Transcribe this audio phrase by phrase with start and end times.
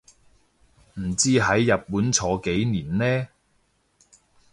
[0.95, 3.27] 唔知喺日本坐幾年呢